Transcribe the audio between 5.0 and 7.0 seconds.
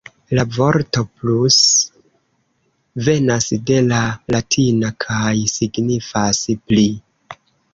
kaj signifas 'pli'.